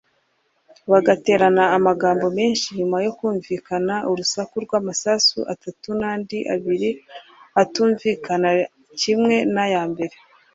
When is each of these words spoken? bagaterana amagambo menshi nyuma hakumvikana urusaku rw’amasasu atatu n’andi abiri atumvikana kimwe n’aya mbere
bagaterana 0.91 1.63
amagambo 1.77 2.25
menshi 2.37 2.67
nyuma 2.77 2.97
hakumvikana 3.05 3.95
urusaku 4.09 4.53
rw’amasasu 4.65 5.39
atatu 5.53 5.89
n’andi 5.99 6.39
abiri 6.53 6.89
atumvikana 7.61 8.49
kimwe 8.99 9.35
n’aya 9.53 9.83
mbere 9.91 10.15